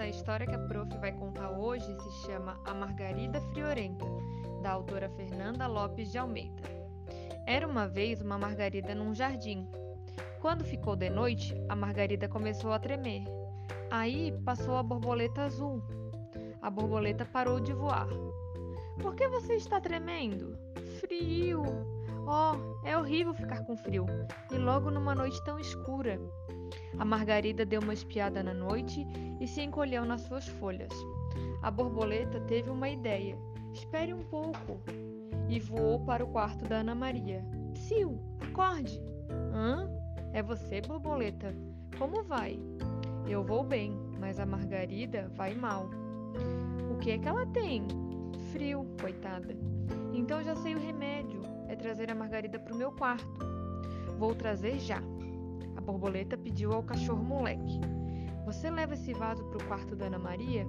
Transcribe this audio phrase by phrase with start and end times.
[0.00, 4.06] história que a prof vai contar hoje se chama A Margarida Friorenta,
[4.62, 6.62] da autora Fernanda Lopes de Almeida.
[7.46, 9.68] Era uma vez uma margarida num jardim.
[10.40, 13.24] Quando ficou de noite, a margarida começou a tremer.
[13.90, 15.82] Aí passou a borboleta azul.
[16.62, 18.08] A borboleta parou de voar.
[19.00, 20.56] Por que você está tremendo?
[21.00, 21.62] Frio!
[22.26, 24.06] Oh, é horrível ficar com frio,
[24.50, 26.18] e logo numa noite tão escura.
[26.98, 29.06] A margarida deu uma espiada na noite
[29.40, 30.92] e se encolheu nas suas folhas.
[31.62, 33.36] A borboleta teve uma ideia.
[33.72, 34.80] Espere um pouco.
[35.48, 37.44] E voou para o quarto da Ana Maria.
[37.74, 39.00] Psiu, acorde!
[39.54, 39.88] Hã?
[40.32, 41.54] É você, borboleta?
[41.98, 42.58] Como vai?
[43.26, 45.88] Eu vou bem, mas a Margarida vai mal.
[46.90, 47.86] O que é que ela tem?
[48.50, 49.56] Frio, coitada.
[50.12, 51.40] Então já sei o remédio.
[51.68, 53.46] É trazer a Margarida para o meu quarto.
[54.18, 55.02] Vou trazer já.
[55.82, 57.80] A borboleta pediu ao cachorro moleque:
[58.46, 60.64] Você leva esse vaso para o quarto da Ana Maria?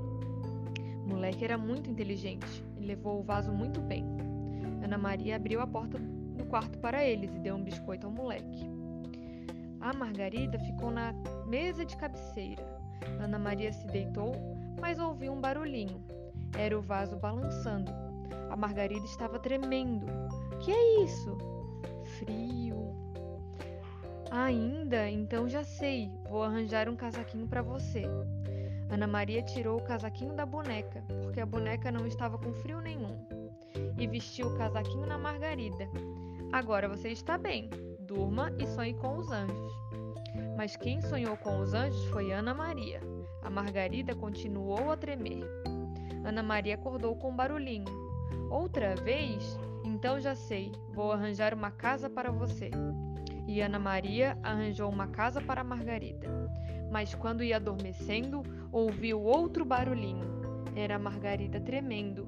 [1.05, 4.03] O moleque era muito inteligente e levou o vaso muito bem.
[4.83, 8.67] Ana Maria abriu a porta do quarto para eles e deu um biscoito ao moleque.
[9.81, 11.13] A Margarida ficou na
[11.45, 12.65] mesa de cabeceira.
[13.19, 14.31] Ana Maria se deitou,
[14.81, 16.03] mas ouviu um barulhinho.
[16.57, 17.91] Era o vaso balançando.
[18.49, 20.07] A Margarida estava tremendo.
[20.59, 21.37] Que é isso?
[22.17, 22.95] Frio.
[24.33, 25.07] Ainda?
[25.07, 26.11] Então já sei.
[26.27, 28.03] Vou arranjar um casaquinho para você.
[28.89, 33.15] Ana Maria tirou o casaquinho da boneca, porque a boneca não estava com frio nenhum,
[33.95, 35.87] e vestiu o casaquinho na Margarida.
[36.51, 37.69] Agora você está bem.
[37.99, 39.71] Durma e sonhe com os anjos.
[40.57, 43.01] Mas quem sonhou com os anjos foi Ana Maria.
[43.43, 45.43] A Margarida continuou a tremer.
[46.25, 47.85] Ana Maria acordou com um barulhinho.
[48.49, 49.59] Outra vez?
[49.83, 50.71] Então já sei.
[50.91, 52.71] Vou arranjar uma casa para você.
[53.47, 56.27] E Ana Maria arranjou uma casa para Margarida.
[56.91, 60.25] Mas quando ia adormecendo, ouviu outro barulhinho.
[60.75, 62.27] Era Margarida tremendo.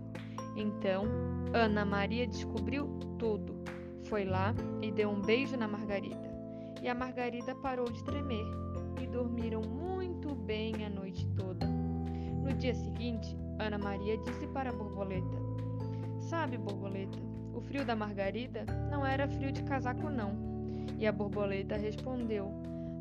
[0.56, 1.06] Então,
[1.54, 3.64] Ana Maria descobriu tudo.
[4.06, 6.34] Foi lá e deu um beijo na Margarida.
[6.82, 8.46] E a Margarida parou de tremer
[9.02, 11.66] e dormiram muito bem a noite toda.
[11.66, 15.38] No dia seguinte, Ana Maria disse para a borboleta:
[16.20, 17.18] Sabe, borboleta,
[17.54, 20.55] o frio da Margarida não era frio de casaco, não.
[20.98, 22.52] E a borboleta respondeu: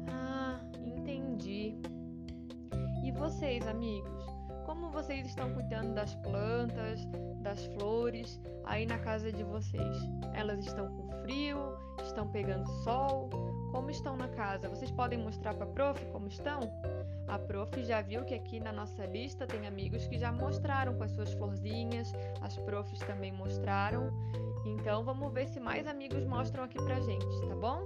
[0.09, 1.77] Ah, entendi.
[3.03, 4.25] E vocês, amigos?
[4.65, 7.07] Como vocês estão cuidando das plantas,
[7.43, 9.97] das flores aí na casa de vocês?
[10.35, 11.59] Elas estão com frio?
[12.03, 13.29] Estão pegando sol?
[13.75, 14.69] Como estão na casa?
[14.69, 16.61] Vocês podem mostrar para a prof como estão?
[17.27, 21.03] A prof já viu que aqui na nossa lista tem amigos que já mostraram com
[21.03, 24.13] as suas florzinhas, as profs também mostraram.
[24.65, 27.83] Então vamos ver se mais amigos mostram aqui pra gente, tá bom?